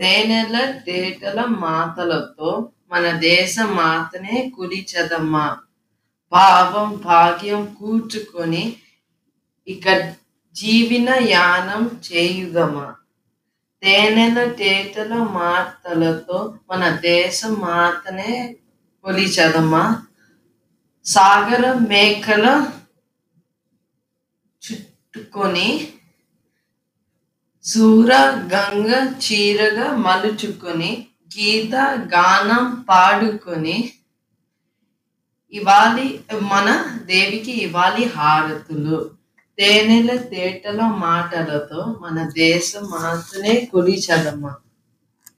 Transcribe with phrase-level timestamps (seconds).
[0.00, 2.50] తేనెల తేటల మాటలతో
[2.92, 5.46] మన దేశ మాతనే కులిచదమ్మా
[6.32, 8.64] పాపం భాగ్యం కూర్చుకొని
[9.68, 9.86] ఇక
[10.56, 12.86] జీవిన యానం చేయుదమా.
[13.82, 16.38] తేనెల తేటల మాటలతో
[16.70, 18.32] మన దేశ మాతనే
[19.04, 19.82] కొలిచదమ్మా
[21.06, 22.46] సాగర మేకల
[24.62, 25.68] చుట్టుకొని
[27.66, 28.10] సూర
[28.52, 28.88] గంగ
[29.24, 30.90] చీరగా మలుచుకొని
[31.36, 31.74] గీత
[32.14, 33.76] గానం పాడుకొని
[35.52, 36.06] ఇవాలి
[36.42, 36.68] మన
[37.04, 38.98] దేవికి ఇవాలి హారతులు.
[39.58, 44.52] తేనెల తేటల మాటలతో మన దేశం మాత్రమే కొలిచదమ్మా